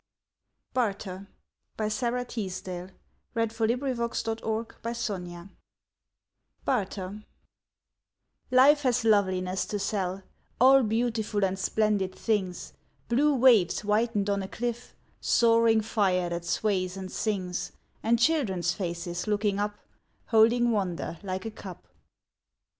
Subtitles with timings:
[0.75, 1.27] en Embers
[1.77, 2.89] Message The
[3.35, 4.41] Lamp IV A November Night
[4.81, 5.49] Love Songs I
[6.65, 7.23] Barter
[8.49, 10.23] Life has loveliness to sell,
[10.59, 12.73] All beautiful and splendid things,
[13.09, 17.71] Blue waves whitened on a cliff, Soaring fire that sways and sings,
[18.01, 19.75] And children's faces looking up
[20.29, 21.87] Holding wonder like a cup.